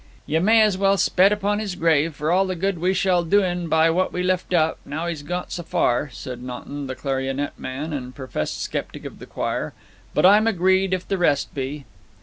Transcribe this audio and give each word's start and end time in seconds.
'Ye 0.25 0.39
may 0.39 0.63
as 0.63 0.79
well 0.79 0.97
spet 0.97 1.31
upon 1.31 1.59
his 1.59 1.75
grave, 1.75 2.15
for 2.15 2.31
all 2.31 2.47
the 2.47 2.55
good 2.55 2.79
we 2.79 2.91
shall 2.91 3.23
do 3.23 3.43
en 3.43 3.67
by 3.67 3.91
what 3.91 4.11
we 4.11 4.23
lift 4.23 4.51
up, 4.51 4.79
now 4.83 5.05
he's 5.05 5.21
got 5.21 5.51
so 5.51 5.61
far,' 5.61 6.09
said 6.11 6.41
Notton, 6.41 6.87
the 6.87 6.95
clarionet 6.95 7.53
man 7.59 7.93
and 7.93 8.15
professed 8.15 8.63
sceptic 8.63 9.05
of 9.05 9.19
the 9.19 9.27
choir. 9.27 9.75
'But 10.15 10.25
I'm 10.25 10.47
agreed 10.47 10.95
if 10.95 11.07
the 11.07 11.19
rest 11.19 11.53
be.' 11.53 11.85